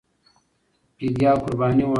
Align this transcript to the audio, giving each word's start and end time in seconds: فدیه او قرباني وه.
فدیه 0.97 1.29
او 1.33 1.39
قرباني 1.45 1.83
وه. 1.85 1.89